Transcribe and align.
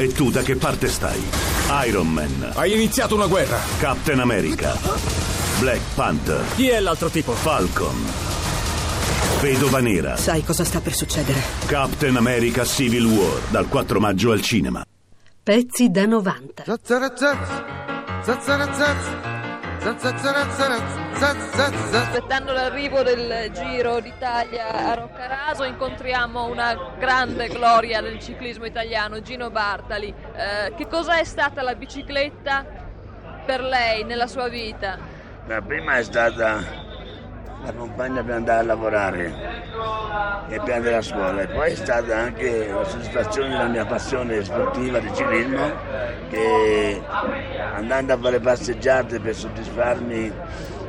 E 0.00 0.08
tu 0.14 0.30
da 0.30 0.40
che 0.40 0.56
parte 0.56 0.88
stai? 0.88 1.22
Iron 1.86 2.10
Man, 2.10 2.52
Hai 2.54 2.72
iniziato 2.72 3.14
una 3.16 3.26
guerra. 3.26 3.58
Captain 3.78 4.18
America, 4.20 4.74
Black 5.58 5.82
Panther, 5.94 6.42
Chi 6.54 6.68
è 6.68 6.80
l'altro 6.80 7.10
tipo? 7.10 7.32
Falcon, 7.32 8.02
Vedova 9.42 9.80
Nera, 9.80 10.16
Sai 10.16 10.42
cosa 10.42 10.64
sta 10.64 10.80
per 10.80 10.94
succedere? 10.94 11.38
Captain 11.66 12.16
America 12.16 12.64
Civil 12.64 13.04
War, 13.04 13.40
dal 13.50 13.68
4 13.68 14.00
maggio 14.00 14.30
al 14.30 14.40
cinema. 14.40 14.82
Pezzi 15.42 15.90
da 15.90 16.06
90. 16.06 16.64
Aspettando 21.92 22.52
l'arrivo 22.52 23.02
del 23.02 23.50
Giro 23.52 23.98
d'Italia 24.00 24.68
a 24.68 24.94
Roccaraso 24.94 25.64
incontriamo 25.64 26.44
una 26.46 26.94
grande 26.98 27.48
gloria 27.48 28.02
del 28.02 28.18
ciclismo 28.18 28.66
italiano, 28.66 29.22
Gino 29.22 29.50
Bartali. 29.50 30.14
Eh, 30.34 30.74
che 30.76 30.86
cosa 30.86 31.18
è 31.18 31.24
stata 31.24 31.62
la 31.62 31.74
bicicletta 31.74 32.64
per 33.46 33.62
lei 33.62 34.04
nella 34.04 34.26
sua 34.26 34.48
vita? 34.48 34.98
La 35.46 35.62
prima 35.62 35.96
è 35.96 36.02
stata 36.02 36.89
la 37.62 37.72
compagna 37.72 38.22
per 38.22 38.34
andare 38.34 38.60
a 38.60 38.62
lavorare 38.62 39.34
e 40.48 40.60
per 40.60 40.74
andare 40.74 40.96
a 40.96 41.02
scuola 41.02 41.42
e 41.42 41.46
poi 41.48 41.72
è 41.72 41.74
stata 41.74 42.16
anche 42.16 42.68
la 42.68 42.84
soddisfazione 42.84 43.50
della 43.50 43.68
mia 43.68 43.84
passione 43.84 44.42
sportiva 44.42 44.98
di 44.98 45.10
ciclismo 45.14 45.70
che 46.30 47.02
andando 47.74 48.14
a 48.14 48.18
fare 48.18 48.40
passeggiate 48.40 49.20
per 49.20 49.34
soddisfarmi 49.34 50.32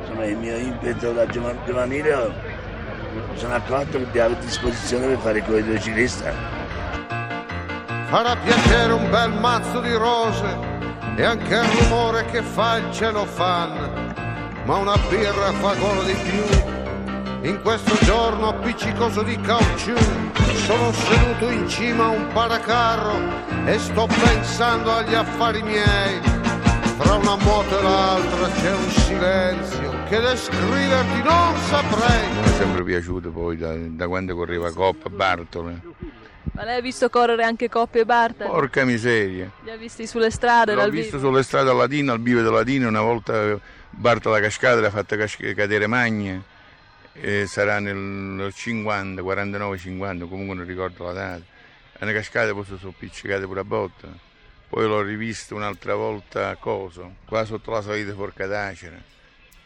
insomma, 0.00 0.24
il 0.24 0.36
mio 0.36 0.56
impeto 0.56 1.12
da 1.12 1.26
giova- 1.26 1.54
giovanile 1.64 2.30
mi 3.30 3.38
sono 3.38 3.54
accorto 3.54 3.98
che 4.10 4.20
avevo 4.20 4.40
a 4.40 4.42
disposizione 4.42 5.06
per 5.08 5.18
fare 5.18 5.38
il 5.38 5.44
corridore 5.44 5.80
ciclista. 5.80 6.32
farà 8.06 8.34
piacere 8.36 8.92
un 8.92 9.10
bel 9.10 9.32
mazzo 9.32 9.80
di 9.80 9.92
rose 9.92 10.70
e 11.16 11.24
anche 11.24 11.54
il 11.54 11.62
rumore 11.62 12.24
che 12.26 12.40
fa 12.42 12.76
il 12.76 12.90
celofan. 12.90 14.21
Ma 14.64 14.76
una 14.76 14.96
birra 15.08 15.52
fa 15.52 15.74
golo 15.74 16.02
di 16.04 16.14
più. 16.14 17.48
In 17.48 17.60
questo 17.62 17.96
giorno 18.04 18.48
appiccicoso 18.50 19.22
di 19.22 19.36
caucciù 19.40 19.94
sono 20.66 20.92
seduto 20.92 21.50
in 21.50 21.68
cima 21.68 22.04
a 22.04 22.08
un 22.10 22.28
paracarro 22.32 23.66
e 23.66 23.78
sto 23.78 24.06
pensando 24.06 24.92
agli 24.92 25.14
affari 25.14 25.62
miei. 25.62 26.20
Fra 26.96 27.14
una 27.14 27.34
moto 27.36 27.78
e 27.78 27.82
l'altra 27.82 28.48
c'è 28.48 28.72
un 28.72 28.90
silenzio 28.90 29.90
che 30.08 30.20
descriverti 30.20 31.22
non 31.22 31.56
saprei. 31.66 32.30
Mi 32.32 32.42
è 32.44 32.48
sempre 32.48 32.84
piaciuto 32.84 33.30
poi 33.30 33.56
da, 33.56 33.74
da 33.74 34.06
quando 34.06 34.36
correva 34.36 34.72
Coppa 34.72 35.08
Bartoli. 35.08 35.80
Ma 36.54 36.64
lei 36.64 36.78
ha 36.78 36.80
visto 36.82 37.08
correre 37.08 37.42
anche 37.42 37.68
Coppie 37.68 38.02
e 38.02 38.04
Bartali? 38.04 38.50
Porca 38.50 38.84
miseria. 38.84 39.50
Li 39.64 39.70
ha 39.70 39.76
visti 39.76 40.06
sulle 40.06 40.30
strade 40.30 40.74
L'ho 40.74 40.82
dal 40.82 40.90
visto 40.90 41.16
vivo? 41.16 41.28
sulle 41.30 41.42
strade 41.42 41.70
a 41.70 41.72
Latino, 41.72 42.12
al 42.12 42.20
Bive 42.20 42.42
della 42.42 42.58
Latina, 42.58 42.88
una 42.88 43.00
volta 43.00 43.58
Bartola 43.94 44.40
Cascata 44.40 44.80
l'ha 44.80 44.90
fatta 44.90 45.16
cadere 45.16 45.86
Magna, 45.86 46.42
e 47.12 47.46
sarà 47.46 47.78
nel 47.78 48.52
50, 48.52 49.22
49, 49.22 49.78
50, 49.78 50.24
comunque 50.24 50.54
non 50.56 50.66
ricordo 50.66 51.04
la 51.04 51.12
data. 51.12 51.42
È 51.92 52.02
una 52.02 52.12
cascata 52.12 52.52
poi 52.52 52.64
sono 52.64 52.88
appiccicate 52.88 53.46
pure 53.46 53.60
a 53.60 53.64
botta. 53.64 54.08
Poi 54.68 54.86
l'ho 54.88 55.02
rivisto 55.02 55.54
un'altra 55.54 55.94
volta 55.94 56.48
a 56.48 56.56
Coso, 56.56 57.16
qua 57.26 57.44
sotto 57.44 57.70
la 57.70 57.82
salita 57.82 58.14
Forcatacera. 58.14 58.96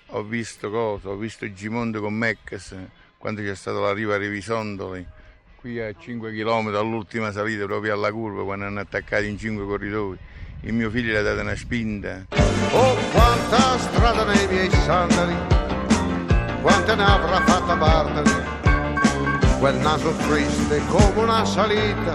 Ho 0.08 0.22
visto 0.24 0.70
Coso, 0.70 1.10
ho 1.10 1.16
visto 1.16 1.50
Gimondo 1.52 2.00
con 2.00 2.12
Meccas, 2.12 2.74
quando 3.16 3.40
c'è 3.42 3.54
stata 3.54 3.78
la 3.78 3.92
riva 3.92 4.16
Revisondoli, 4.16 5.06
qui 5.54 5.80
a 5.80 5.94
5 5.96 6.32
km 6.32 6.74
all'ultima 6.74 7.30
salita 7.30 7.64
proprio 7.64 7.94
alla 7.94 8.10
curva 8.10 8.42
quando 8.42 8.66
hanno 8.66 8.80
attaccato 8.80 9.22
in 9.22 9.38
5 9.38 9.64
corridoi. 9.64 10.18
Il 10.62 10.72
mio 10.72 10.90
figlio 10.90 11.12
gli 11.12 11.16
ha 11.16 11.22
dato 11.22 11.40
una 11.40 11.54
spinta. 11.54 12.24
Oh, 12.72 12.96
quanta 13.12 13.78
strada 13.78 14.24
nei 14.24 14.46
miei 14.48 14.70
sandali, 14.70 15.34
quante 16.60 16.94
ne 16.94 17.04
avrà 17.04 17.40
fatta 17.42 17.76
Bartali. 17.76 18.44
Quel 19.58 19.74
naso 19.76 20.12
triste 20.28 20.82
come 20.88 21.22
una 21.22 21.44
salita, 21.44 22.14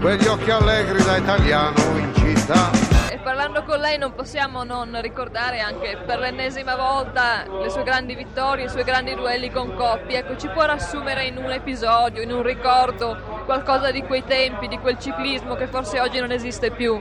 quegli 0.00 0.26
occhi 0.26 0.50
allegri 0.50 1.02
da 1.04 1.16
italiano 1.16 1.98
in 1.98 2.12
città. 2.14 2.70
E 3.10 3.18
parlando 3.18 3.62
con 3.62 3.78
lei 3.78 3.98
non 3.98 4.14
possiamo 4.14 4.64
non 4.64 4.98
ricordare 5.00 5.60
anche 5.60 5.98
per 6.04 6.18
l'ennesima 6.18 6.74
volta 6.74 7.44
le 7.60 7.68
sue 7.68 7.82
grandi 7.82 8.14
vittorie, 8.14 8.64
i 8.64 8.70
suoi 8.70 8.84
grandi 8.84 9.14
duelli 9.14 9.50
con 9.50 9.74
coppie. 9.74 10.18
Ecco, 10.20 10.36
ci 10.36 10.48
può 10.48 10.64
rassumere 10.64 11.26
in 11.26 11.36
un 11.36 11.50
episodio, 11.50 12.22
in 12.22 12.32
un 12.32 12.42
ricordo, 12.42 13.42
qualcosa 13.44 13.90
di 13.90 14.02
quei 14.02 14.24
tempi, 14.24 14.66
di 14.66 14.78
quel 14.78 14.98
ciclismo 14.98 15.54
che 15.56 15.66
forse 15.66 16.00
oggi 16.00 16.18
non 16.18 16.32
esiste 16.32 16.70
più? 16.70 16.98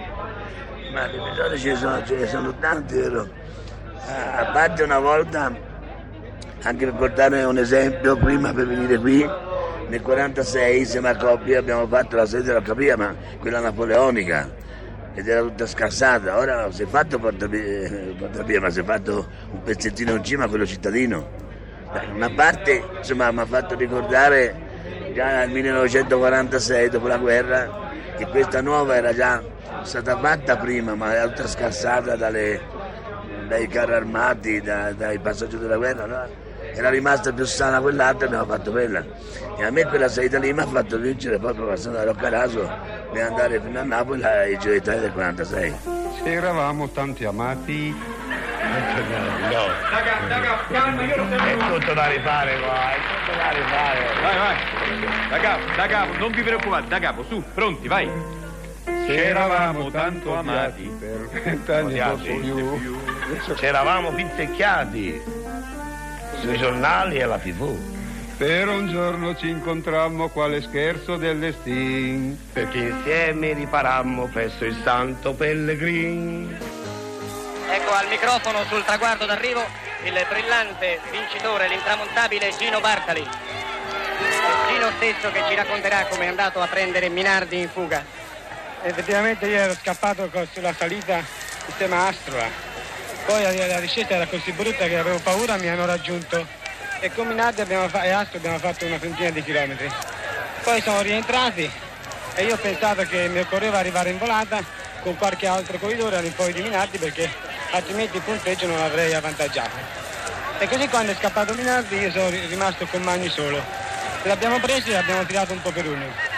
Ma 0.91 1.07
di 1.07 1.17
episodi 1.17 1.57
ce 1.57 1.69
ne 1.69 1.75
sono, 1.75 2.03
ce 2.05 2.15
ne 2.15 2.27
sono 2.27 2.53
tanti, 2.59 2.95
vero? 2.95 3.27
Ah, 4.07 4.39
A 4.39 4.51
parte 4.51 4.83
una 4.83 4.99
volta, 4.99 5.51
anche 6.63 6.85
per 6.85 6.95
portare 6.95 7.43
un 7.43 7.57
esempio, 7.57 8.17
prima 8.17 8.53
per 8.53 8.67
venire 8.67 8.97
qui, 8.97 9.25
nel 9.87 10.01
46 10.01 10.79
insieme 10.79 11.09
a 11.09 11.15
Coppia 11.15 11.59
abbiamo 11.59 11.87
fatto 11.87 12.15
la 12.15 12.25
sede 12.25 12.43
della 12.43 12.61
Capia, 12.61 12.97
ma 12.97 13.15
quella 13.39 13.59
napoleonica, 13.59 14.49
ed 15.13 15.27
era 15.27 15.41
tutta 15.41 15.65
scassata. 15.65 16.37
Ora 16.37 16.69
si 16.71 16.83
è 16.83 16.85
fatto 16.85 17.19
portavia, 17.19 17.89
portavia, 18.17 18.59
ma 18.59 18.69
si 18.69 18.79
è 18.79 18.83
fatto 18.83 19.27
un 19.51 19.61
pezzettino 19.63 20.13
in 20.15 20.23
cima 20.23 20.45
a 20.45 20.47
quello 20.47 20.65
cittadino. 20.65 21.39
Una 22.13 22.29
parte, 22.29 22.83
insomma, 22.97 23.31
mi 23.31 23.39
ha 23.39 23.45
fatto 23.45 23.75
ricordare 23.75 24.69
già 25.13 25.39
nel 25.39 25.49
1946, 25.51 26.89
dopo 26.89 27.07
la 27.07 27.17
guerra, 27.17 27.89
che 28.17 28.25
questa 28.27 28.61
nuova 28.61 28.95
era 28.95 29.13
già 29.13 29.41
stata 29.83 30.17
fatta 30.17 30.57
prima, 30.57 30.95
ma 30.95 31.13
era 31.13 31.27
tutta 31.27 31.47
scassata 31.47 32.15
dalle, 32.15 32.61
dai 33.47 33.67
carri 33.67 33.93
armati, 33.93 34.61
da- 34.61 34.91
dai 34.93 35.19
passaggi 35.19 35.57
della 35.57 35.77
guerra. 35.77 36.05
no? 36.05 36.49
Era 36.73 36.89
rimasta 36.89 37.33
più 37.33 37.43
sana 37.45 37.81
quell'altra 37.81 38.25
e 38.25 38.27
abbiamo 38.27 38.45
fatto 38.45 38.71
quella. 38.71 39.03
E 39.57 39.63
a 39.63 39.71
me 39.71 39.85
quella 39.85 40.07
salita 40.07 40.39
lì 40.39 40.53
mi 40.53 40.61
ha 40.61 40.65
fatto 40.65 40.97
vincere 40.97 41.37
proprio 41.37 41.65
passando 41.67 41.97
da 41.97 42.05
Roccaraso 42.05 42.69
per 43.11 43.23
andare 43.23 43.59
fino 43.59 43.79
a 43.79 43.83
Napoli 43.83 44.23
ai 44.23 44.57
Giro 44.57 44.73
d'Italia 44.73 45.01
del 45.01 45.11
46. 45.11 45.75
Se 46.23 46.31
eravamo 46.31 46.89
tanti 46.89 47.25
amati. 47.25 47.93
È 50.31 51.57
tutto 51.67 51.93
da 51.93 52.07
rifare 52.07 52.57
qua, 52.59 52.91
è 52.91 52.99
tutto 53.25 53.37
da 53.37 53.49
rifare. 53.49 53.99
Vai, 54.21 54.37
vai. 54.37 55.29
Da 55.29 55.37
capo, 55.39 55.75
da 55.75 55.87
capo, 55.87 56.17
non 56.17 56.31
vi 56.31 56.41
preoccupate, 56.41 56.87
da 56.87 56.99
capo, 56.99 57.23
su, 57.23 57.43
pronti, 57.53 57.87
vai. 57.87 58.09
Se 59.05 59.25
eravamo 59.25 59.91
tanto 59.91 60.35
amati 60.35 60.83
per 60.99 61.27
vent'anni 61.43 61.99
o 61.99 62.15
più. 62.15 62.99
C'eravamo 63.55 64.11
pizzecchiati 64.11 65.21
sui 66.39 66.57
giornali 66.57 67.17
e 67.17 67.23
alla 67.23 67.37
tv. 67.37 67.77
Per 68.37 68.67
un 68.67 68.89
giorno 68.89 69.35
ci 69.35 69.49
incontrammo 69.49 70.29
quale 70.29 70.61
scherzo 70.61 71.17
del 71.17 71.39
destin. 71.39 72.37
Perché 72.53 72.77
insieme 72.77 73.53
riparammo 73.53 74.27
presso 74.27 74.65
il 74.65 74.79
Santo 74.83 75.33
Pellegrin. 75.33 76.57
Ecco 77.69 77.91
al 77.93 78.07
microfono 78.07 78.63
sul 78.65 78.83
traguardo 78.83 79.25
d'arrivo 79.25 79.61
il 80.03 80.25
brillante 80.27 80.99
vincitore, 81.11 81.67
l'intramontabile 81.67 82.51
Gino 82.57 82.79
Bartali. 82.79 83.27
Gino 84.69 84.89
stesso 84.97 85.31
che 85.31 85.43
ci 85.47 85.55
racconterà 85.55 86.05
come 86.05 86.25
è 86.25 86.27
andato 86.27 86.59
a 86.61 86.67
prendere 86.67 87.09
Minardi 87.09 87.59
in 87.59 87.69
fuga. 87.69 88.03
Effettivamente 88.83 89.45
io 89.45 89.57
ero 89.57 89.75
scappato 89.75 90.27
sulla 90.51 90.73
salita 90.73 91.23
insieme 91.67 91.95
a 91.95 92.07
Astrola. 92.07 92.47
Poi 93.25 93.43
la, 93.43 93.79
discesa 93.79 94.15
era 94.15 94.25
così 94.25 94.51
brutta 94.53 94.87
che 94.87 94.97
avevo 94.97 95.19
paura, 95.19 95.55
mi 95.57 95.67
hanno 95.67 95.85
raggiunto. 95.85 96.43
E 96.99 97.11
con 97.13 97.27
Minardi 97.27 97.63
fa- 97.63 98.03
e 98.03 98.09
Astro 98.09 98.37
abbiamo 98.37 98.57
fatto 98.57 98.85
una 98.85 98.97
trentina 98.97 99.29
di 99.29 99.43
chilometri. 99.43 99.91
Poi 100.63 100.81
siamo 100.81 101.01
rientrati 101.01 101.69
e 102.33 102.43
io 102.43 102.55
ho 102.55 102.57
pensato 102.57 103.03
che 103.03 103.27
mi 103.27 103.39
occorreva 103.39 103.77
arrivare 103.77 104.09
in 104.09 104.17
volata 104.17 104.63
con 105.01 105.15
qualche 105.15 105.45
altro 105.45 105.77
corridore 105.77 106.17
al 106.17 106.25
poi 106.35 106.51
di 106.51 106.61
Minardi 106.61 106.97
perché 106.97 107.29
altrimenti 107.71 108.17
il 108.17 108.23
punteggio 108.23 108.65
non 108.65 108.79
l'avrei 108.79 109.13
avvantaggiato. 109.13 109.77
E 110.57 110.67
così 110.67 110.87
quando 110.87 111.11
è 111.11 111.15
scappato 111.15 111.53
Minardi 111.53 111.97
io 111.97 112.11
sono 112.11 112.29
ri- 112.29 112.47
rimasto 112.47 112.87
con 112.87 113.03
Magni 113.03 113.29
solo. 113.29 113.63
L'abbiamo 114.23 114.59
preso 114.59 114.89
e 114.89 114.93
l'abbiamo 114.93 115.23
tirato 115.23 115.53
un 115.53 115.61
po' 115.61 115.71
per 115.71 115.87
uno. 115.87 116.30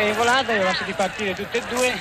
E 0.00 0.08
in 0.08 0.14
volata 0.14 0.54
li 0.54 0.60
ho 0.60 0.64
lasciati 0.64 0.94
partire 0.94 1.34
tutti 1.34 1.58
e 1.58 1.62
due, 1.68 1.92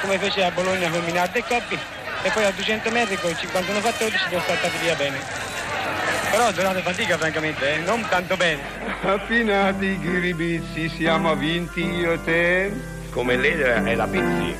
come 0.00 0.18
fece 0.18 0.42
a 0.42 0.50
Bologna 0.50 0.88
con 0.88 1.04
Minardi 1.04 1.40
e 1.40 1.44
Coppi, 1.46 1.78
e 2.22 2.30
poi 2.30 2.44
a 2.44 2.50
200 2.50 2.90
metri 2.90 3.16
con 3.16 3.30
51-14 3.30 4.28
li 4.30 4.36
ho 4.36 4.40
saltati 4.40 4.78
via 4.80 4.94
bene. 4.94 5.18
Però 6.30 6.46
ho 6.46 6.52
giocato 6.52 6.80
fatica 6.80 7.18
francamente, 7.18 7.74
eh, 7.74 7.78
non 7.80 8.06
tanto 8.08 8.38
bene. 8.38 8.62
Affinati 9.02 9.84
i 9.84 9.98
ghiribizzi 9.98 10.88
siamo 10.96 11.34
vinti 11.34 11.84
io 11.84 12.12
e 12.12 12.24
te. 12.24 12.72
Come 13.10 13.36
leader 13.36 13.82
è 13.82 13.94
la 13.96 14.06
Pizzi. 14.06 14.56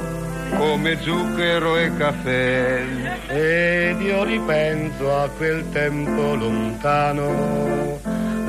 Come 0.58 1.00
zucchero 1.00 1.78
e 1.78 1.96
caffè. 1.96 2.84
Ed 3.28 4.02
io 4.02 4.22
ripenso 4.22 5.18
a 5.18 5.30
quel 5.30 5.66
tempo 5.72 6.34
lontano, 6.34 7.98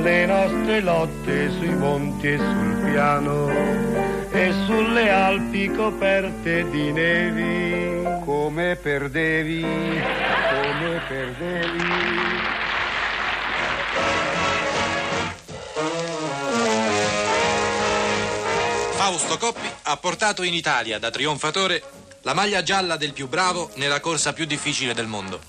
le 0.01 0.25
nostre 0.25 0.81
lotte 0.81 1.49
sui 1.51 1.73
monti 1.73 2.27
e 2.27 2.37
sul 2.37 2.89
piano. 2.91 3.92
E 4.35 4.51
sulle 4.65 5.11
Alpi 5.11 5.69
coperte 5.69 6.67
di 6.71 6.91
nevi. 6.91 8.21
Come 8.25 8.75
perdevi, 8.75 9.61
come 9.61 11.01
perdevi. 11.07 11.83
Fausto 18.93 19.37
Coppi 19.37 19.69
ha 19.83 19.97
portato 19.97 20.41
in 20.41 20.55
Italia 20.55 20.97
da 20.97 21.11
trionfatore 21.11 21.83
la 22.21 22.33
maglia 22.33 22.63
gialla 22.63 22.97
del 22.97 23.13
più 23.13 23.27
bravo 23.27 23.69
nella 23.75 23.99
corsa 23.99 24.33
più 24.33 24.45
difficile 24.45 24.95
del 24.95 25.05
mondo. 25.05 25.41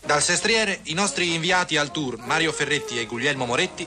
Dal 0.00 0.22
Sestriere 0.22 0.80
i 0.84 0.94
nostri 0.94 1.34
inviati 1.34 1.76
al 1.76 1.90
tour 1.90 2.16
Mario 2.16 2.52
Ferretti 2.52 2.98
e 2.98 3.04
Guglielmo 3.04 3.44
Moretti 3.44 3.86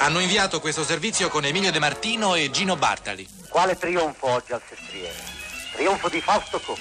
hanno 0.00 0.20
inviato 0.20 0.60
questo 0.60 0.82
servizio 0.82 1.28
con 1.28 1.44
Emilio 1.44 1.70
De 1.70 1.78
Martino 1.78 2.34
e 2.34 2.50
Gino 2.50 2.74
Bartali. 2.74 3.28
Quale 3.50 3.76
trionfo 3.76 4.28
oggi 4.28 4.52
al 4.52 4.62
Sestriere? 4.66 5.14
Trionfo 5.72 6.08
di 6.08 6.22
Fausto 6.22 6.58
Coppi, 6.58 6.80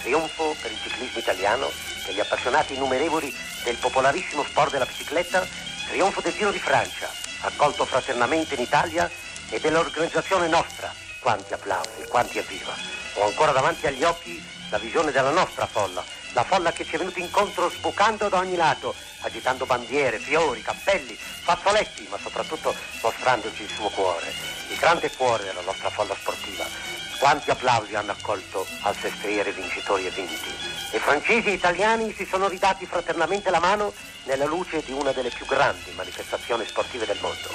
trionfo 0.00 0.56
per 0.62 0.70
il 0.70 0.78
ciclismo 0.82 1.18
italiano, 1.18 1.70
per 2.06 2.14
gli 2.14 2.20
appassionati 2.20 2.72
innumerevoli 2.72 3.34
del 3.64 3.76
popolarissimo 3.76 4.44
sport 4.44 4.70
della 4.70 4.86
bicicletta, 4.86 5.46
trionfo 5.88 6.22
del 6.22 6.32
Giro 6.32 6.50
di 6.52 6.58
Francia, 6.58 7.10
accolto 7.42 7.84
fraternamente 7.84 8.54
in 8.54 8.62
Italia 8.62 9.10
e 9.50 9.60
dell'organizzazione 9.60 10.48
nostra. 10.48 10.90
Quanti 11.20 11.52
applausi, 11.52 12.06
quanti 12.08 12.38
evviva. 12.38 12.74
Ho 13.16 13.26
ancora 13.26 13.52
davanti 13.52 13.86
agli 13.86 14.04
occhi 14.04 14.42
la 14.70 14.78
visione 14.78 15.12
della 15.12 15.30
nostra 15.30 15.66
folla, 15.66 16.02
la 16.34 16.42
folla 16.44 16.72
che 16.72 16.84
ci 16.84 16.96
è 16.96 16.98
venuta 16.98 17.20
incontro 17.20 17.70
sbucando 17.70 18.28
da 18.28 18.38
ogni 18.38 18.56
lato, 18.56 18.94
agitando 19.20 19.66
bandiere, 19.66 20.18
fiori, 20.18 20.62
cappelli, 20.62 21.16
fazzoletti, 21.16 22.06
ma 22.10 22.18
soprattutto 22.20 22.74
mostrandoci 23.02 23.62
il 23.62 23.70
suo 23.70 23.88
cuore, 23.90 24.32
il 24.68 24.76
grande 24.76 25.10
cuore 25.12 25.44
della 25.44 25.60
nostra 25.60 25.90
folla 25.90 26.14
sportiva. 26.14 26.66
Quanti 27.18 27.50
applausi 27.50 27.94
hanno 27.94 28.10
accolto 28.10 28.66
al 28.82 28.96
sestriere 28.96 29.52
vincitori 29.52 30.06
e 30.06 30.10
vinti. 30.10 30.52
E 30.90 30.98
francesi 30.98 31.48
e 31.48 31.52
italiani 31.52 32.12
si 32.12 32.26
sono 32.26 32.48
ridati 32.48 32.84
fraternamente 32.84 33.50
la 33.50 33.60
mano 33.60 33.94
nella 34.24 34.44
luce 34.44 34.82
di 34.84 34.92
una 34.92 35.12
delle 35.12 35.30
più 35.30 35.46
grandi 35.46 35.92
manifestazioni 35.94 36.66
sportive 36.66 37.06
del 37.06 37.18
mondo. 37.20 37.48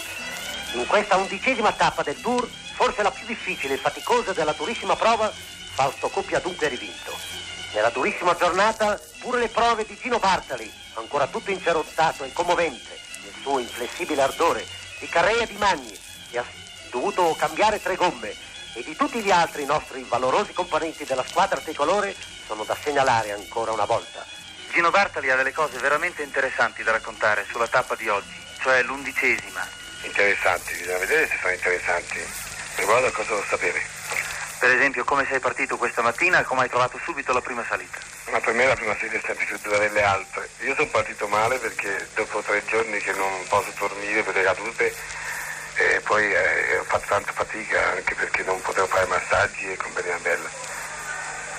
In 0.74 0.88
questa 0.88 1.18
undicesima 1.18 1.74
tappa 1.74 2.04
del 2.04 2.20
Tour, 2.22 2.48
forse 2.74 3.02
la 3.02 3.12
più 3.12 3.26
difficile 3.26 3.74
e 3.74 3.78
faticosa 3.78 4.32
della 4.32 4.54
durissima 4.54 4.96
prova, 4.96 5.32
Fausto 5.74 6.08
Coppi 6.10 6.36
ha 6.36 6.40
dunque 6.40 6.70
rivinto. 6.70 7.49
Nella 7.72 7.90
durissima 7.90 8.36
giornata, 8.36 9.00
pure 9.20 9.40
le 9.40 9.48
prove 9.48 9.86
di 9.86 9.96
Gino 10.02 10.18
Bartali, 10.18 10.72
ancora 10.96 11.28
tutto 11.28 11.52
incerottato 11.52 12.24
e 12.24 12.34
commovente 12.34 13.00
nel 13.24 13.34
suo 13.42 13.60
inflessibile 13.60 14.24
ardore, 14.24 14.66
di 15.00 15.08
Carrea 15.08 15.46
di 15.46 15.56
Magni, 15.58 15.98
che 16.32 16.40
ha 16.40 16.46
dovuto 16.90 17.36
cambiare 17.38 17.82
tre 17.82 17.96
gomme, 17.96 18.36
e 18.74 18.84
di 18.84 18.96
tutti 18.96 19.22
gli 19.22 19.32
altri 19.32 19.66
nostri 19.66 20.04
valorosi 20.04 20.54
componenti 20.54 21.06
della 21.06 21.26
squadra 21.28 21.60
tricolore, 21.60 22.16
sono 22.48 22.64
da 22.64 22.76
segnalare 22.82 23.32
ancora 23.32 23.72
una 23.72 23.86
volta. 23.86 24.26
Gino 24.72 24.90
Bartali 24.90 25.30
ha 25.30 25.36
delle 25.36 25.54
cose 25.54 25.78
veramente 25.78 26.24
interessanti 26.24 26.84
da 26.84 26.92
raccontare 26.92 27.46
sulla 27.50 27.68
tappa 27.68 27.96
di 27.96 28.08
oggi, 28.08 28.36
cioè 28.62 28.82
l'undicesima. 28.82 29.68
Interessanti, 30.02 30.74
bisogna 30.74 30.98
vedere 30.98 31.28
se 31.28 31.38
sono 31.40 31.54
interessanti. 31.54 32.20
Riguardo 32.78 33.08
a 33.08 33.12
cosa 33.12 33.30
devo 33.30 33.46
sapere. 33.48 33.99
Per 34.60 34.70
esempio, 34.70 35.06
come 35.06 35.26
sei 35.26 35.40
partito 35.40 35.78
questa 35.78 36.02
mattina 36.02 36.42
e 36.42 36.44
come 36.44 36.64
hai 36.64 36.70
trovato 36.70 37.00
subito 37.06 37.32
la 37.32 37.40
prima 37.40 37.64
salita? 37.66 37.98
Ma 38.30 38.42
per 38.42 38.54
me 38.54 38.68
la 38.68 38.76
prima 38.76 38.94
salita 38.98 39.16
è 39.16 39.22
sempre 39.26 39.46
più 39.46 39.58
dura 39.62 39.78
delle 39.78 40.04
altre. 40.04 40.50
Io 40.60 40.76
sono 40.76 40.90
partito 40.90 41.30
male 41.30 41.58
perché 41.60 42.10
dopo 42.14 42.42
tre 42.42 42.62
giorni 42.66 42.98
che 42.98 43.14
non 43.14 43.32
posso 43.48 43.72
dormire 43.78 44.22
per 44.22 44.36
le 44.36 44.44
cadute 44.44 44.94
e 45.76 46.02
poi 46.02 46.30
eh, 46.34 46.78
ho 46.78 46.84
fatto 46.84 47.06
tanta 47.08 47.32
fatica 47.32 47.92
anche 47.92 48.14
perché 48.16 48.44
non 48.44 48.62
potevo 48.62 48.88
fare 48.88 49.06
massaggi 49.06 49.72
e 49.72 49.78
compagnia 49.78 50.18
bella. 50.18 50.50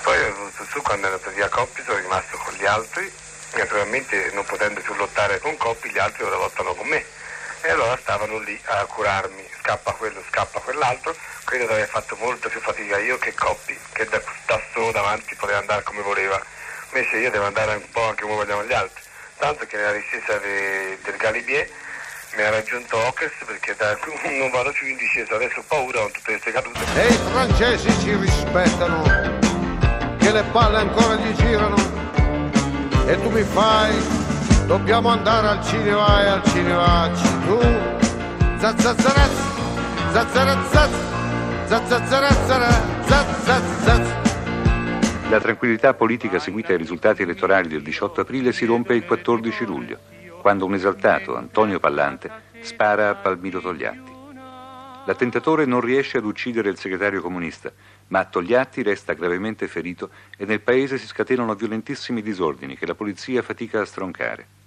Poi 0.03 0.51
su 0.69 0.79
quando 0.83 1.07
è 1.07 1.11
andato 1.11 1.31
via 1.31 1.49
Coppi 1.49 1.81
sono 1.83 1.97
rimasto 1.97 2.37
con 2.37 2.53
gli 2.53 2.65
altri, 2.65 3.11
naturalmente 3.55 4.29
non 4.33 4.45
potendo 4.45 4.79
più 4.79 4.93
lottare 4.93 5.39
con 5.39 5.57
Coppi 5.57 5.89
gli 5.89 5.97
altri 5.97 6.23
ora 6.23 6.35
lottano 6.35 6.75
con 6.75 6.87
me 6.87 7.03
e 7.61 7.69
allora 7.69 7.97
stavano 7.97 8.39
lì 8.39 8.59
a 8.65 8.85
curarmi, 8.85 9.47
scappa 9.59 9.91
quello, 9.93 10.21
scappa 10.29 10.59
quell'altro, 10.59 11.15
credo 11.43 11.67
di 11.67 11.73
aver 11.73 11.87
fatto 11.87 12.15
molto 12.19 12.49
più 12.49 12.59
fatica 12.59 12.97
io 12.97 13.17
che 13.17 13.33
Coppi, 13.33 13.77
che 13.93 14.05
da, 14.05 14.21
da 14.45 14.59
solo 14.73 14.91
davanti 14.91 15.35
poteva 15.35 15.59
andare 15.59 15.83
come 15.83 16.01
voleva, 16.01 16.41
invece 16.91 17.17
io 17.17 17.29
devo 17.29 17.45
andare 17.45 17.75
un 17.75 17.89
po' 17.91 18.07
anche 18.07 18.23
come 18.23 18.35
vogliamo 18.35 18.63
gli 18.63 18.73
altri, 18.73 19.01
tanto 19.37 19.65
che 19.65 19.77
nella 19.77 19.93
discesa 19.93 20.37
de, 20.37 20.97
del 21.03 21.17
Galibier 21.17 21.69
mi 22.35 22.41
ha 22.43 22.49
raggiunto 22.49 22.97
Ockers 22.97 23.33
perché 23.45 23.75
da, 23.75 23.97
non 24.39 24.49
vado 24.49 24.71
più 24.71 24.87
in 24.87 24.97
discesa, 24.97 25.35
adesso 25.35 25.59
ho 25.59 25.63
paura 25.67 26.01
con 26.01 26.11
tutte 26.11 26.31
queste 26.31 26.51
cadute. 26.51 26.79
E 26.95 27.07
i 27.07 27.19
francesi 27.31 27.99
ci 27.99 28.15
rispettano, 28.15 29.03
che 30.17 30.31
le 30.31 30.43
palle 30.51 30.77
ancora 30.77 31.15
gli 31.15 31.33
girano, 31.35 31.75
e 33.05 33.21
tu 33.21 33.29
mi 33.29 33.43
fai 33.43 34.20
Dobbiamo 34.71 35.09
andare 35.09 35.47
al 35.47 35.65
cinema 35.65 36.23
e 36.23 36.27
al 36.27 36.43
cinema 36.45 37.11
tu 37.45 37.59
Zazzazaraz 38.57 40.11
Zazzarazaz 40.13 40.91
Zazzazarazara 41.65 42.69
Zazzazaz 43.03 44.07
La 45.29 45.41
tranquillità 45.41 45.93
politica 45.93 46.39
seguita 46.39 46.71
ai 46.71 46.77
risultati 46.77 47.23
elettorali 47.23 47.67
del 47.67 47.81
18 47.81 48.21
aprile 48.21 48.53
si 48.53 48.63
rompe 48.63 48.95
il 48.95 49.03
14 49.03 49.65
luglio, 49.65 49.99
quando 50.39 50.63
un 50.63 50.73
esaltato, 50.73 51.35
Antonio 51.35 51.81
Pallante, 51.81 52.31
spara 52.61 53.09
a 53.09 53.15
Palmiro 53.15 53.59
Togliatti. 53.59 54.11
L'attentatore 55.03 55.65
non 55.65 55.81
riesce 55.81 56.17
ad 56.17 56.23
uccidere 56.23 56.69
il 56.69 56.77
segretario 56.77 57.21
comunista, 57.21 57.69
ma 58.07 58.23
Togliatti 58.23 58.83
resta 58.83 59.11
gravemente 59.11 59.67
ferito 59.67 60.11
e 60.37 60.45
nel 60.45 60.61
paese 60.61 60.97
si 60.97 61.07
scatenano 61.07 61.55
violentissimi 61.55 62.21
disordini 62.21 62.77
che 62.77 62.85
la 62.85 62.95
polizia 62.95 63.41
fatica 63.41 63.81
a 63.81 63.85
stroncare. 63.85 64.59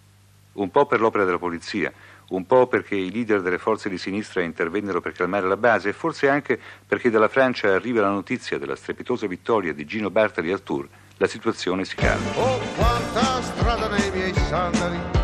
Un 0.54 0.70
po' 0.70 0.86
per 0.86 1.00
l'opera 1.00 1.24
della 1.24 1.38
polizia, 1.38 1.92
un 2.28 2.46
po' 2.46 2.66
perché 2.66 2.94
i 2.94 3.10
leader 3.10 3.42
delle 3.42 3.58
forze 3.58 3.88
di 3.88 3.98
sinistra 3.98 4.40
intervennero 4.40 5.00
per 5.00 5.12
calmare 5.12 5.46
la 5.46 5.56
base 5.56 5.90
e 5.90 5.92
forse 5.92 6.28
anche 6.28 6.58
perché 6.86 7.10
dalla 7.10 7.28
Francia 7.28 7.72
arriva 7.72 8.00
la 8.00 8.10
notizia 8.10 8.58
della 8.58 8.76
strepitosa 8.76 9.26
vittoria 9.26 9.72
di 9.72 9.84
Gino 9.84 10.10
Bartali 10.10 10.52
al 10.52 10.62
Tour, 10.62 10.88
la 11.16 11.26
situazione 11.26 11.84
si 11.84 11.96
calma. 11.96 12.30
Oh, 12.36 12.58
quanta 12.76 13.42
strada 13.42 13.88
nei 13.88 14.10
miei 14.10 14.34
sandali. 14.34 15.22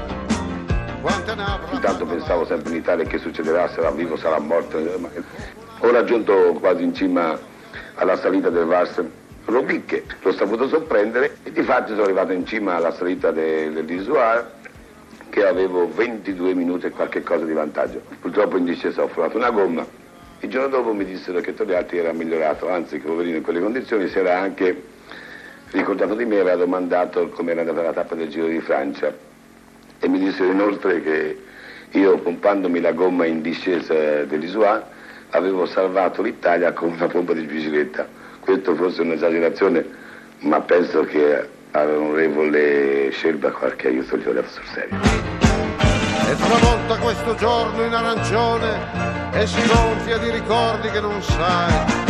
Intanto 1.73 2.05
pensavo 2.05 2.45
sempre 2.45 2.73
in 2.73 2.77
Italia 2.77 3.05
che 3.07 3.17
succederà, 3.17 3.69
sarà 3.69 3.91
vivo, 3.91 4.17
sarà 4.17 4.39
morto. 4.39 4.77
Ho 4.77 5.91
raggiunto 5.91 6.53
quasi 6.61 6.83
in 6.83 6.95
cima 6.95 7.39
alla 7.95 8.19
salita 8.19 8.51
del 8.51 8.67
Vars 8.67 9.03
Robicche, 9.47 10.05
l'ho 10.21 10.33
saputo 10.33 10.69
sorprendere 10.69 11.39
e 11.43 11.53
di 11.53 11.63
fatto 11.63 11.93
sono 11.93 12.03
arrivato 12.03 12.33
in 12.33 12.45
cima 12.45 12.77
alla 12.77 12.93
salita 12.93 13.31
dell'Isoire 13.31 14.59
che 15.31 15.47
avevo 15.47 15.89
22 15.89 16.55
minuti 16.55 16.87
e 16.87 16.91
qualche 16.91 17.23
cosa 17.23 17.45
di 17.45 17.53
vantaggio. 17.53 18.03
Purtroppo 18.21 18.57
in 18.59 18.65
discesa 18.65 19.03
ho 19.03 19.09
fumato 19.09 19.37
una 19.39 19.51
gomma. 19.51 19.87
Il 20.41 20.51
giorno 20.51 20.69
dopo 20.69 20.93
mi 20.93 21.05
dissero 21.05 21.41
che 21.41 21.55
Togliatti 21.55 21.97
era 21.97 22.13
migliorato, 22.13 22.69
anzi 22.69 22.99
che 23.01 23.07
poverino 23.07 23.37
in 23.37 23.43
quelle 23.43 23.61
condizioni 23.61 24.09
si 24.09 24.19
era 24.19 24.39
anche 24.39 24.83
ricordato 25.73 26.15
di 26.15 26.25
me 26.25 26.41
aveva 26.41 26.57
domandato 26.57 27.29
come 27.29 27.53
era 27.53 27.61
andata 27.61 27.83
la 27.83 27.93
tappa 27.93 28.15
del 28.15 28.29
Giro 28.29 28.47
di 28.47 28.61
Francia 28.61 29.15
e 30.01 30.09
mi 30.09 30.19
dissero 30.19 30.51
inoltre 30.51 31.01
che 31.03 31.39
io 31.91 32.19
pompandomi 32.19 32.81
la 32.81 32.93
gomma 32.93 33.27
in 33.27 33.41
discesa 33.43 34.25
dell'Isoa 34.25 34.89
avevo 35.31 35.67
salvato 35.67 36.23
l'Italia 36.23 36.73
con 36.73 36.93
una 36.93 37.07
pompa 37.07 37.33
di 37.33 37.43
bicicletta. 37.43 38.09
Questo 38.41 38.75
forse 38.75 39.03
è 39.03 39.05
un'esagerazione, 39.05 39.85
ma 40.41 40.61
penso 40.61 41.05
che 41.05 41.49
all'onorevole 41.73 43.11
Scelba 43.13 43.51
qualche 43.51 43.89
aiuto 43.89 44.17
gli 44.17 44.23
voleva 44.23 44.49
sul 44.49 44.65
serio. 44.73 44.99
E 45.01 46.37
tramonta 46.37 46.97
questo 46.99 47.35
giorno 47.35 47.85
in 47.85 47.93
arancione 47.93 49.33
e 49.33 49.47
si 49.47 49.61
gonfia 49.67 50.19
di 50.19 50.31
ricordi 50.31 50.91
che 50.91 51.01
non 51.01 51.23
sai. 51.23 52.09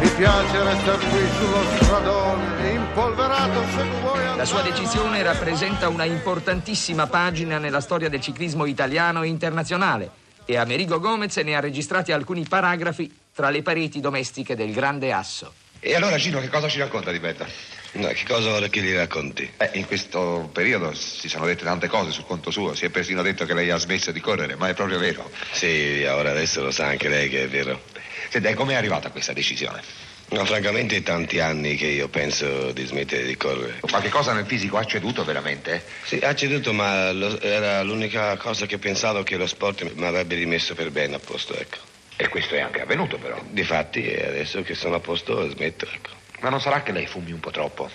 Mi 0.00 0.08
piace 0.16 0.62
restare 0.62 0.98
qui 0.98 1.28
sullo 1.36 1.62
stradone, 1.76 2.70
impolverato 2.70 3.60
se 3.76 3.82
tu 3.82 4.00
vuoi 4.00 4.18
andare. 4.18 4.36
La 4.36 4.44
sua 4.44 4.62
decisione 4.62 5.22
rappresenta 5.22 5.88
una 5.88 6.04
importantissima 6.04 7.06
pagina 7.06 7.58
nella 7.58 7.80
storia 7.80 8.08
del 8.08 8.20
ciclismo 8.20 8.64
italiano 8.64 9.22
e 9.22 9.28
internazionale 9.28 10.10
e 10.46 10.56
Amerigo 10.56 10.98
Gomez 10.98 11.36
ne 11.36 11.54
ha 11.54 11.60
registrati 11.60 12.12
alcuni 12.12 12.46
paragrafi 12.48 13.14
tra 13.34 13.50
le 13.50 13.62
pareti 13.62 14.00
domestiche 14.00 14.56
del 14.56 14.72
grande 14.72 15.12
asso. 15.12 15.52
E 15.78 15.94
allora 15.94 16.16
Gino 16.16 16.40
che 16.40 16.48
cosa 16.48 16.68
ci 16.68 16.78
racconta 16.78 17.10
di 17.12 17.20
Betta? 17.20 17.46
No, 17.92 18.06
che 18.08 18.22
cosa 18.24 18.50
vuole 18.50 18.70
che 18.70 18.80
gli 18.80 18.94
racconti? 18.94 19.50
Eh, 19.56 19.70
in 19.74 19.86
questo 19.86 20.48
periodo 20.52 20.94
si 20.94 21.28
sono 21.28 21.44
dette 21.44 21.64
tante 21.64 21.88
cose 21.88 22.12
sul 22.12 22.24
conto 22.24 22.50
suo. 22.52 22.74
Si 22.74 22.84
è 22.84 22.90
persino 22.90 23.20
detto 23.22 23.44
che 23.44 23.54
lei 23.54 23.70
ha 23.70 23.78
smesso 23.78 24.12
di 24.12 24.20
correre, 24.20 24.54
ma 24.54 24.68
è 24.68 24.74
proprio 24.74 24.98
vero. 24.98 25.30
Sì, 25.50 26.04
ora 26.08 26.30
adesso 26.30 26.62
lo 26.62 26.70
sa 26.70 26.86
anche 26.86 27.08
lei 27.08 27.28
che 27.28 27.42
è 27.42 27.48
vero. 27.48 27.82
Senta, 28.28 28.48
e 28.48 28.54
com'è 28.54 28.74
arrivata 28.74 29.08
a 29.08 29.10
questa 29.10 29.32
decisione? 29.32 29.82
No, 30.28 30.44
francamente 30.44 30.94
è 30.94 31.02
tanti 31.02 31.40
anni 31.40 31.74
che 31.74 31.86
io 31.86 32.06
penso 32.08 32.70
di 32.70 32.84
smettere 32.84 33.24
di 33.24 33.36
correre. 33.36 33.80
Qualche 33.80 34.10
cosa 34.10 34.32
nel 34.32 34.46
fisico 34.46 34.76
ha 34.76 34.84
ceduto 34.84 35.24
veramente? 35.24 35.84
Sì, 36.04 36.20
ha 36.22 36.32
ceduto, 36.36 36.72
ma 36.72 37.10
lo, 37.10 37.40
era 37.40 37.82
l'unica 37.82 38.36
cosa 38.36 38.66
che 38.66 38.78
pensavo 38.78 39.24
che 39.24 39.36
lo 39.36 39.48
sport 39.48 39.92
mi 39.94 40.06
avrebbe 40.06 40.36
rimesso 40.36 40.76
per 40.76 40.92
bene 40.92 41.16
a 41.16 41.18
posto, 41.18 41.58
ecco. 41.58 41.78
E 42.16 42.28
questo 42.28 42.54
è 42.54 42.60
anche 42.60 42.82
avvenuto 42.82 43.18
però. 43.18 43.42
Difatti, 43.48 44.06
adesso 44.24 44.62
che 44.62 44.76
sono 44.76 44.94
a 44.94 45.00
posto 45.00 45.50
smetto, 45.50 45.88
ecco. 45.92 46.10
Ma 46.40 46.48
non 46.48 46.60
sarà 46.60 46.82
che 46.82 46.92
lei 46.92 47.06
fumi 47.06 47.32
un 47.32 47.40
po' 47.40 47.50
troppo? 47.50 47.88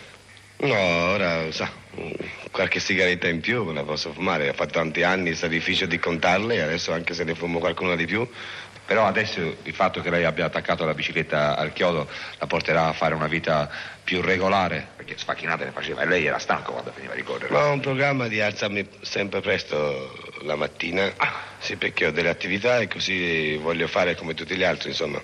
No, 0.57 0.73
ora, 0.73 1.51
sa, 1.51 1.69
qualche 2.51 2.79
sigaretta 2.79 3.27
in 3.27 3.41
più 3.41 3.63
me 3.65 3.73
la 3.73 3.83
posso 3.83 4.13
fumare. 4.13 4.49
Ho 4.49 4.53
fatto 4.53 4.73
tanti 4.73 5.03
anni 5.03 5.29
il 5.29 5.37
sacrificio 5.37 5.85
di 5.85 5.99
contarle 5.99 6.55
e 6.55 6.61
adesso 6.61 6.93
anche 6.93 7.13
se 7.13 7.23
ne 7.23 7.35
fumo 7.35 7.59
qualcuna 7.59 7.95
di 7.95 8.05
più. 8.05 8.27
Però 8.85 9.05
adesso 9.05 9.41
il 9.63 9.73
fatto 9.73 9.99
che 9.99 10.11
lei 10.11 10.25
abbia 10.25 10.45
attaccato 10.45 10.85
la 10.85 10.93
bicicletta 10.93 11.57
al 11.57 11.73
chiodo 11.73 12.07
la 12.37 12.45
porterà 12.45 12.87
a 12.87 12.93
fare 12.93 13.15
una 13.15 13.27
vita 13.27 13.67
più 14.03 14.21
regolare, 14.21 14.89
perché 14.95 15.17
sfacchinate 15.17 15.65
ne 15.65 15.71
faceva 15.71 16.03
e 16.03 16.05
lei 16.05 16.25
era 16.25 16.37
stanco 16.37 16.71
quando 16.71 16.91
finiva 16.91 17.15
di 17.15 17.23
correre. 17.23 17.53
Ho 17.53 17.71
un 17.71 17.79
programma 17.79 18.27
di 18.27 18.39
alzarmi 18.39 18.87
sempre 19.01 19.41
presto 19.41 20.33
la 20.43 20.55
mattina, 20.55 21.11
sì 21.57 21.77
perché 21.77 22.05
ho 22.05 22.11
delle 22.11 22.29
attività 22.29 22.77
e 22.77 22.87
così 22.87 23.57
voglio 23.57 23.87
fare 23.87 24.13
come 24.15 24.35
tutti 24.35 24.55
gli 24.55 24.63
altri, 24.63 24.89
insomma. 24.89 25.19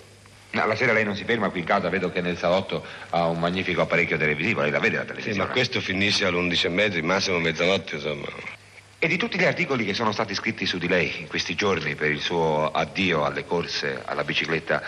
No, 0.53 0.65
la 0.65 0.75
sera 0.75 0.91
lei 0.91 1.05
non 1.05 1.15
si 1.15 1.23
ferma 1.23 1.49
qui 1.49 1.59
in 1.61 1.65
casa, 1.65 1.87
vedo 1.89 2.11
che 2.11 2.19
nel 2.19 2.37
salotto 2.37 2.85
ha 3.11 3.25
un 3.27 3.39
magnifico 3.39 3.81
apparecchio 3.81 4.17
televisivo, 4.17 4.61
lei 4.61 4.71
la 4.71 4.79
vede 4.79 4.95
la 4.97 5.01
Sì, 5.03 5.07
televisione? 5.07 5.37
ma 5.47 5.47
questo 5.53 5.79
finisce 5.79 6.25
alle 6.25 6.37
11 6.37 6.65
e 6.65 6.69
mezza, 6.69 7.01
massimo 7.03 7.39
mezzanotte, 7.39 7.95
insomma. 7.95 8.27
E 8.99 9.07
di 9.07 9.17
tutti 9.17 9.37
gli 9.39 9.45
articoli 9.45 9.85
che 9.85 9.93
sono 9.93 10.11
stati 10.11 10.35
scritti 10.35 10.65
su 10.65 10.77
di 10.77 10.87
lei 10.89 11.21
in 11.21 11.27
questi 11.27 11.55
giorni 11.55 11.95
per 11.95 12.11
il 12.11 12.19
suo 12.19 12.69
addio 12.69 13.23
alle 13.25 13.45
corse, 13.45 14.01
alla 14.05 14.23
bicicletta, 14.25 14.83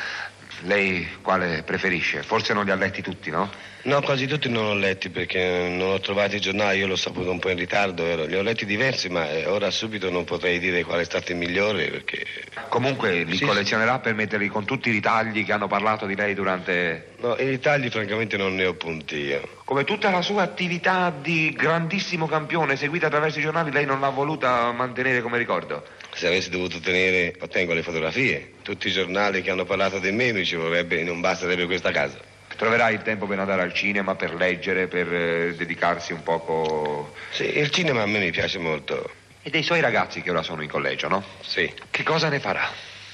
lei 0.64 1.08
quale 1.22 1.64
preferisce? 1.64 2.24
Forse 2.24 2.54
non 2.54 2.66
li 2.66 2.72
ha 2.72 2.76
letti 2.76 3.02
tutti, 3.02 3.30
no? 3.30 3.50
No, 3.86 4.02
quasi 4.02 4.28
tutti 4.28 4.48
non 4.50 4.64
l'ho 4.64 4.76
letti 4.76 5.10
perché 5.10 5.68
non 5.70 5.92
ho 5.92 6.00
trovato 6.00 6.36
i 6.38 6.40
giornali, 6.40 6.80
io 6.80 6.88
l'ho 6.88 6.96
saputo 6.96 7.30
un 7.30 7.40
po' 7.40 7.50
in 7.50 7.58
ritardo, 7.58 8.04
vero? 8.04 8.24
li 8.24 8.36
ho 8.36 8.42
letti 8.42 8.66
diversi, 8.66 9.10
ma 9.10 9.30
eh, 9.30 9.46
ora 9.46 9.70
subito 9.72 10.10
non 10.10 10.24
potrei 10.24 10.58
dire 10.60 10.86
qual 10.86 11.02
è 11.02 11.04
stato 11.04 11.34
il 11.34 11.38
migliore 11.38 11.90
perché... 11.90 12.26
Comunque 12.70 13.24
li 13.24 13.36
Sì, 13.36 13.44
collezionerà 13.46 14.00
per 14.00 14.14
metterli 14.14 14.48
con 14.48 14.64
tutti 14.64 14.88
i 14.88 14.94
ritagli 14.94 15.44
che 15.44 15.52
hanno 15.52 15.68
parlato 15.68 16.06
di 16.06 16.16
lei 16.16 16.34
durante... 16.34 17.10
No, 17.18 17.36
i 17.36 17.50
ritagli 17.50 17.90
francamente 17.90 18.38
non 18.38 18.56
ne 18.56 18.66
ho 18.66 18.74
punti 18.74 19.18
io. 19.18 19.62
Come 19.66 19.84
tutta 19.84 20.10
la 20.12 20.22
sua 20.22 20.44
attività 20.44 21.14
di 21.22 21.52
grandissimo 21.52 22.26
campione 22.26 22.78
seguita 22.78 23.08
attraverso 23.08 23.40
i 23.40 23.42
giornali, 23.42 23.72
lei 23.72 23.86
non 23.86 24.00
l'ha 24.00 24.10
voluta 24.10 24.72
mantenere 24.72 25.22
come 25.22 25.38
ricordo? 25.38 25.84
Se 26.16 26.28
avessi 26.28 26.50
dovuto 26.50 26.80
tenere, 26.80 27.36
ottengo 27.40 27.74
le 27.74 27.82
fotografie, 27.82 28.54
tutti 28.62 28.88
i 28.88 28.92
giornali 28.92 29.42
che 29.42 29.50
hanno 29.50 29.66
parlato 29.66 30.00
di 30.00 30.12
me 30.12 30.32
mi 30.32 30.46
ci 30.46 30.56
vorrebbe, 30.56 31.02
non 31.04 31.22
basterebbe 31.22 31.66
questa 31.66 31.92
casa. 31.92 32.20
Troverà 32.56 32.90
il 32.90 33.02
tempo 33.02 33.26
per 33.26 33.40
andare 33.40 33.64
al 33.64 33.74
cinema, 33.74 34.16
per 34.16 34.36
leggere, 34.36 34.88
per 34.88 35.12
eh, 35.12 35.56
dedicarsi 35.56 36.14
un 36.14 36.22
poco... 36.22 37.16
Sì, 37.32 37.58
il 37.58 37.72
cinema 37.72 38.04
a 38.04 38.06
me 38.06 38.20
mi 38.20 38.32
piace 38.32 38.60
molto. 38.60 39.10
E 39.42 39.50
dei 39.50 39.64
suoi 39.64 39.82
ragazzi 39.82 40.22
che 40.22 40.30
ora 40.30 40.44
sono 40.44 40.62
in 40.62 40.70
collegio, 40.70 41.08
no? 41.08 41.24
Sì. 41.42 41.74
Che 41.90 42.04
cosa 42.04 42.30
ne 42.30 42.40
farà? 42.40 42.70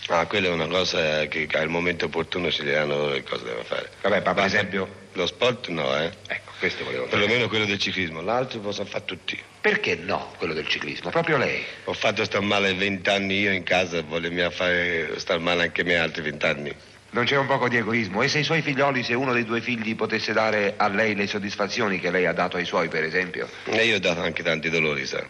Ah, 0.09 0.25
quella 0.25 0.47
è 0.47 0.51
una 0.51 0.67
cosa 0.67 1.25
che 1.27 1.47
al 1.53 1.69
momento 1.69 2.05
opportuno 2.05 2.49
sceglieranno 2.49 2.97
loro 2.97 3.13
che 3.13 3.23
cosa 3.23 3.43
devono 3.45 3.63
fare. 3.63 3.89
Vabbè, 4.01 4.21
ma 4.25 4.33
per 4.33 4.43
esempio... 4.43 4.98
Lo 5.13 5.25
sport 5.25 5.67
no, 5.69 5.97
eh. 5.97 6.11
Ecco, 6.27 6.51
questo 6.59 6.83
volevo 6.83 7.05
dire. 7.05 7.17
Perlomeno 7.17 7.47
quello 7.47 7.65
del 7.65 7.79
ciclismo, 7.79 8.21
l'altro 8.21 8.59
possono 8.59 8.87
fare 8.87 9.05
tutti. 9.05 9.41
Perché 9.61 9.95
no, 9.95 10.33
quello 10.37 10.53
del 10.53 10.67
ciclismo? 10.67 11.09
Proprio 11.09 11.37
lei? 11.37 11.63
Ho 11.85 11.93
fatto 11.93 12.23
star 12.23 12.41
male 12.41 12.73
vent'anni 12.73 13.39
io 13.39 13.51
in 13.51 13.63
casa 13.63 14.01
voglio 14.03 14.49
fare 14.51 15.19
star 15.19 15.39
male 15.39 15.63
anche 15.63 15.83
me 15.83 15.95
altri 15.95 16.21
vent'anni. 16.21 16.73
Non 17.11 17.25
c'è 17.25 17.37
un 17.37 17.47
poco 17.47 17.67
di 17.67 17.77
egoismo? 17.77 18.21
E 18.21 18.27
se 18.27 18.39
i 18.39 18.43
suoi 18.43 18.61
figlioli, 18.61 19.03
se 19.03 19.15
uno 19.15 19.33
dei 19.33 19.43
due 19.43 19.61
figli 19.61 19.95
potesse 19.95 20.31
dare 20.31 20.75
a 20.77 20.87
lei 20.87 21.15
le 21.15 21.25
soddisfazioni 21.25 21.99
che 21.99 22.11
lei 22.11 22.27
ha 22.27 22.33
dato 22.33 22.57
ai 22.57 22.65
suoi, 22.65 22.87
per 22.87 23.03
esempio? 23.03 23.49
E 23.65 23.83
io 23.85 23.95
ho 23.95 23.99
dato 23.99 24.21
anche 24.21 24.43
tanti 24.43 24.69
dolori, 24.69 25.07
sa. 25.07 25.25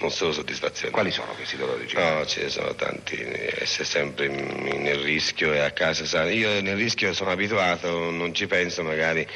Non 0.00 0.10
solo 0.10 0.32
soddisfazioni. 0.32 0.92
Quali 0.92 1.10
sono 1.10 1.32
questi 1.32 1.56
dolori? 1.56 1.90
No, 1.92 2.24
ce 2.24 2.42
ne 2.42 2.48
sono 2.48 2.74
tanti. 2.74 3.16
Essere 3.20 3.84
sempre 3.84 4.28
nel 4.28 4.98
rischio 4.98 5.52
e 5.52 5.58
a 5.58 5.72
casa, 5.72 6.04
sa. 6.04 6.30
Io 6.30 6.60
nel 6.60 6.76
rischio 6.76 7.12
sono 7.12 7.30
abituato, 7.30 8.10
non 8.10 8.32
ci 8.32 8.46
penso 8.46 8.82
magari, 8.84 9.26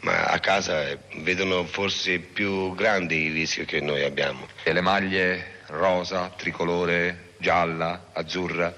ma 0.00 0.24
a 0.24 0.38
casa 0.40 0.88
eh, 0.88 0.98
vedono 1.18 1.64
forse 1.64 2.18
più 2.18 2.74
grandi 2.74 3.26
i 3.26 3.30
rischi 3.30 3.64
che 3.64 3.80
noi 3.80 4.02
abbiamo. 4.02 4.48
E 4.64 4.72
le 4.72 4.80
maglie 4.80 5.60
rosa, 5.66 6.32
tricolore, 6.36 7.34
gialla, 7.38 8.10
azzurra, 8.12 8.74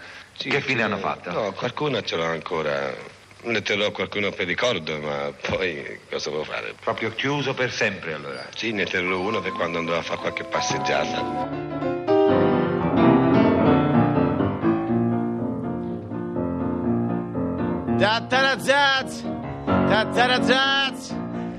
che 0.49 0.63
fine 0.63 0.83
hanno 0.83 0.97
fatto? 0.97 1.31
No, 1.31 1.53
qualcuna 1.53 2.03
ce 2.03 2.17
l'ho 2.17 2.25
ancora. 2.25 3.19
Ne 3.43 3.63
terrò 3.63 3.91
qualcuno 3.91 4.31
per 4.31 4.47
ricordo, 4.47 4.99
ma 4.99 5.33
poi 5.49 5.99
cosa 6.11 6.29
devo 6.29 6.45
fare? 6.45 6.75
Proprio 6.79 7.11
chiuso 7.15 7.55
per 7.55 7.73
sempre 7.73 8.13
allora? 8.13 8.47
Sì, 8.55 8.71
ne 8.73 8.85
terrò 8.85 9.19
uno 9.19 9.41
per 9.41 9.53
quando 9.53 9.79
andrò 9.79 9.97
a 9.97 10.03
fare 10.03 10.21
qualche 10.21 10.45
passeggiata. 10.45 11.49
Tattarazaz, 17.97 19.25
tattarazaz. 19.65 21.15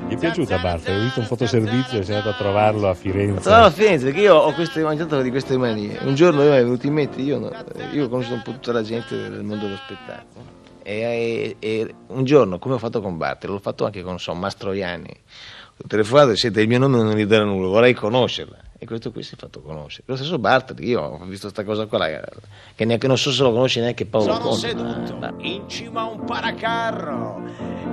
Gli 0.08 0.14
è 0.14 0.18
piaciuta 0.18 0.60
Bart? 0.60 0.88
Ho 0.88 1.00
visto 1.00 1.20
un 1.22 1.26
fotoservizio 1.26 2.00
e 2.00 2.04
sei 2.04 2.16
andato 2.16 2.36
a 2.36 2.38
trovarlo 2.38 2.90
a 2.90 2.94
Firenze. 2.94 3.50
No, 3.50 3.56
a 3.56 3.72
Firenze, 3.72 4.06
perché 4.06 4.22
io 4.22 4.36
ho 4.36 4.54
queste 4.54 4.84
mangiato 4.84 5.20
di 5.22 5.32
queste 5.32 5.58
manie. 5.58 5.98
Un 6.02 6.14
giorno 6.14 6.44
mi 6.44 6.50
è 6.50 6.62
venuto 6.62 6.86
in 6.86 6.94
mente, 6.94 7.22
io, 7.22 7.40
no, 7.40 7.52
io 7.92 8.06
ho 8.06 8.08
conosciuto 8.08 8.36
un 8.36 8.42
po' 8.44 8.52
tutta 8.52 8.72
la 8.72 8.84
gente 8.84 9.16
del 9.16 9.44
mondo 9.44 9.66
dello 9.66 9.78
spettacolo. 9.78 10.60
E, 11.00 11.56
e- 11.60 11.96
un 12.08 12.24
giorno, 12.24 12.60
come 12.60 12.76
ho 12.76 12.78
fatto 12.78 13.02
con 13.02 13.18
Barter, 13.18 13.50
l'ho 13.50 13.60
fatto 13.60 13.86
anche 13.86 14.02
con 14.02 14.20
so, 14.20 14.34
Mastroianni. 14.34 15.14
Ho 15.84 15.88
telefonato 15.88 16.32
e 16.32 16.36
sente 16.36 16.62
il 16.62 16.68
mio 16.68 16.80
nome 16.80 16.98
non 16.98 17.16
gli 17.16 17.26
darà 17.26 17.44
nulla, 17.44 17.68
vorrei 17.68 17.94
conoscerla. 17.94 18.58
E 18.78 18.86
questo 18.88 19.12
qui 19.12 19.22
si 19.22 19.36
è 19.36 19.38
fatto 19.38 19.62
conoscere. 19.62 20.06
Lo 20.08 20.16
stesso 20.16 20.40
Barter, 20.40 20.80
io 20.84 21.02
ho 21.02 21.26
visto 21.26 21.52
questa 21.52 21.64
cosa 21.64 21.86
qua, 21.86 22.08
che 22.76 22.84
neanche, 22.84 23.06
non 23.06 23.16
so 23.18 23.32
se 23.32 23.44
lo 23.44 23.52
conosce 23.52 23.80
neanche 23.80 24.08
Paolo 24.08 24.34
Sono 24.34 24.40
Conte. 24.40 24.68
seduto 24.70 25.36
in 25.42 25.70
cima 25.70 26.02
a 26.02 26.06
un 26.06 26.26
paracarro 26.26 27.44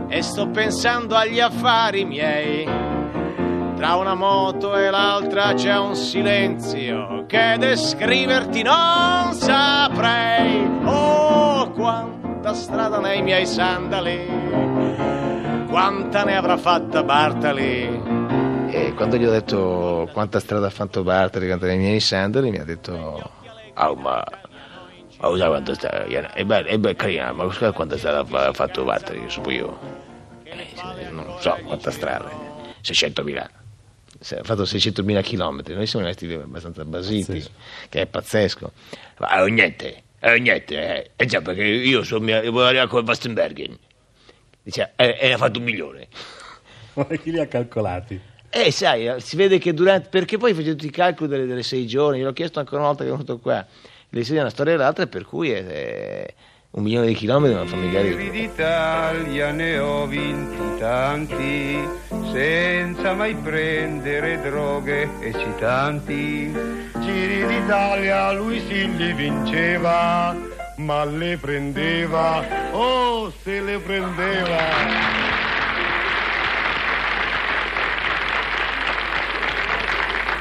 e 0.08 0.22
sto 0.22 0.48
pensando 0.48 1.14
agli 1.14 1.40
affari 1.40 2.04
miei. 2.06 2.64
Tra 3.76 3.94
una 3.96 4.14
moto 4.14 4.74
e 4.76 4.88
l'altra 4.90 5.52
c'è 5.52 5.78
un 5.78 5.94
silenzio 5.94 7.26
che 7.26 7.56
descriverti 7.58 8.62
non 8.62 9.34
saprei. 9.34 10.66
Oh, 10.84 11.70
quanta 12.48 12.64
strada 12.64 12.98
nei 12.98 13.20
miei 13.20 13.44
sandali, 13.44 14.24
quanta 15.68 16.24
ne 16.24 16.34
avrà 16.34 16.56
fatta 16.56 17.02
Bartali. 17.02 17.84
E 18.70 18.94
quando 18.94 19.18
gli 19.18 19.24
ho 19.26 19.30
detto 19.30 20.08
quanta 20.14 20.40
strada 20.40 20.68
ha 20.68 20.70
fatto 20.70 21.02
quanto 21.46 21.66
nei 21.66 21.76
miei 21.76 22.00
sandali, 22.00 22.50
mi 22.50 22.58
ha 22.58 22.64
detto, 22.64 23.30
ah, 23.74 23.94
ma, 23.94 24.24
ma 25.20 25.36
sai 25.36 25.48
quanta 25.48 25.74
strada, 25.74 26.04
è 26.06 26.44
bella, 26.46 26.66
è 26.66 26.78
bella, 26.78 26.94
carina, 26.94 27.32
ma 27.32 27.44
scusa 27.52 27.72
quanta 27.72 27.98
strada 27.98 28.20
ha 28.20 28.52
fatto 28.54 28.82
io 29.12 29.28
so 29.28 29.50
io. 29.50 29.78
Eh, 30.44 31.10
non 31.10 31.36
so 31.40 31.54
quanta 31.66 31.90
strada, 31.90 32.30
600.000. 32.80 33.46
Se- 34.20 34.38
Ha 34.38 34.42
fatto 34.42 34.62
600.000 34.62 35.20
chilometri, 35.20 35.74
noi 35.74 35.86
siamo 35.86 36.06
rimasti 36.06 36.32
abbastanza 36.32 36.82
basiti, 36.86 37.44
che 37.90 38.00
è 38.00 38.06
pazzesco. 38.06 38.72
Ma 39.18 39.44
eh, 39.44 39.50
niente, 39.50 40.02
eh, 40.20 40.38
niente, 40.38 40.74
eh. 40.74 41.10
Eh 41.16 41.26
già 41.26 41.40
perché 41.40 41.64
io 41.64 42.02
sono 42.02 42.24
mia, 42.24 42.40
voglio 42.50 42.66
arrivare 42.66 42.88
con 42.88 43.04
Vastenbergen. 43.04 43.78
Dice, 44.62 44.92
eh, 44.96 45.16
e 45.20 45.32
ha 45.32 45.36
fatto 45.36 45.58
un 45.58 45.64
milione. 45.64 46.08
Ma 46.94 47.04
chi 47.04 47.30
li 47.30 47.38
ha 47.38 47.46
calcolati? 47.46 48.20
Eh, 48.50 48.70
sai, 48.72 49.06
eh, 49.06 49.20
si 49.20 49.36
vede 49.36 49.58
che 49.58 49.72
durante. 49.74 50.08
Perché 50.08 50.36
poi 50.36 50.54
fece 50.54 50.70
tutti 50.70 50.86
i 50.86 50.90
calcoli 50.90 51.28
delle, 51.28 51.46
delle 51.46 51.62
sei 51.62 51.86
giorni, 51.86 52.18
gliel'ho 52.18 52.32
chiesto 52.32 52.58
ancora 52.58 52.78
una 52.78 52.88
volta 52.88 53.04
che 53.04 53.10
è 53.10 53.12
venuto 53.12 53.38
qua. 53.38 53.64
Le 54.10 54.24
sei 54.24 54.38
una 54.38 54.50
storia 54.50 54.72
e 54.72 54.76
l'altra, 54.76 55.06
per 55.06 55.24
cui 55.24 55.50
è, 55.50 55.66
è 55.66 56.34
un 56.70 56.82
milione 56.82 57.06
di 57.06 57.14
chilometri 57.14 57.56
non 57.56 57.66
fa 57.66 57.76
mica 57.76 58.02
Giri 58.02 58.14
ridere. 58.16 58.30
d'Italia 58.30 59.50
ne 59.52 59.78
ho 59.78 60.06
vinti 60.06 60.78
tanti, 60.78 61.78
senza 62.30 63.14
mai 63.14 63.34
prendere 63.34 64.40
droghe 64.42 65.08
eccitanti. 65.20 66.52
Giri 67.00 67.46
d'Italia 67.46 68.32
lui 68.32 68.60
sì 68.68 68.94
li 68.96 69.12
vinceva, 69.14 70.36
ma 70.76 71.04
le 71.04 71.38
prendeva, 71.38 72.44
oh 72.72 73.32
se 73.42 73.60
le 73.60 73.78
prendeva. 73.78 75.06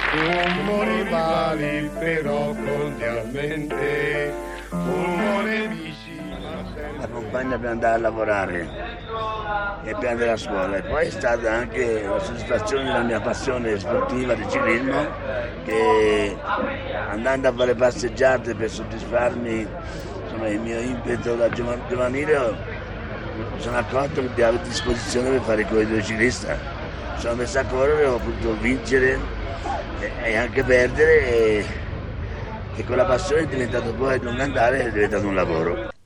Fumo 0.09 0.83
rivali 0.83 1.89
però 1.99 2.53
cordialmente, 2.53 4.33
fumo 4.69 5.41
nemici 5.41 5.96
La 6.99 7.07
compagna 7.07 7.57
per 7.57 7.69
andare 7.69 7.95
a 7.95 7.97
lavorare 7.97 8.69
e 9.83 9.95
per 9.95 10.09
andare 10.09 10.31
a 10.31 10.37
scuola. 10.37 10.77
E 10.77 10.81
poi 10.83 11.07
è 11.07 11.09
stata 11.09 11.51
anche 11.51 12.03
la 12.03 12.19
soddisfazione 12.19 12.83
della 12.85 13.01
mia 13.01 13.19
passione 13.19 13.79
sportiva 13.79 14.33
di 14.35 14.47
ciclismo 14.49 15.07
che 15.63 16.37
andando 17.09 17.47
a 17.47 17.53
fare 17.53 17.73
passeggiate 17.73 18.53
per 18.53 18.69
soddisfarmi 18.69 19.67
insomma, 20.23 20.49
il 20.49 20.59
mio 20.59 20.79
impeto 20.79 21.35
da 21.35 21.49
giova- 21.49 21.79
giovanile 21.87 22.55
mi 23.53 23.61
sono 23.61 23.77
accorto 23.77 24.21
che 24.33 24.43
avevo 24.43 24.63
disposizione 24.63 25.29
per 25.31 25.41
fare 25.41 25.61
il 25.61 25.67
corridore 25.67 26.03
ciclista. 26.03 26.53
Mi 26.53 27.19
sono 27.19 27.35
messo 27.35 27.59
a 27.59 27.63
correre 27.63 28.05
ho 28.05 28.17
potuto 28.17 28.55
vincere 28.59 29.19
e, 30.21 30.35
anche 30.35 30.63
perdere 30.63 31.27
e, 31.27 31.65
e 32.75 32.83
con 32.85 32.97
la 32.97 33.05
passione 33.05 33.41
è 33.41 33.47
diventato 33.47 33.91
poi 33.93 34.13
a 34.13 34.19
lungo 34.21 34.41
andare 34.41 34.85
è 34.85 34.91
diventato 34.91 35.27
un 35.27 35.33
lavoro 35.33 35.95